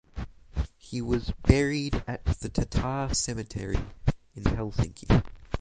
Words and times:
He 0.79 0.99
was 0.99 1.31
buried 1.43 2.03
at 2.07 2.25
the 2.39 2.49
Tatar 2.49 3.13
cemetery 3.13 3.77
in 4.35 4.45
Helsinki. 4.45 5.23